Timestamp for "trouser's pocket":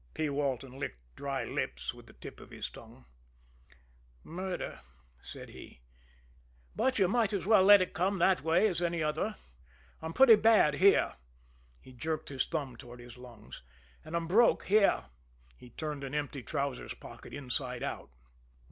16.41-17.31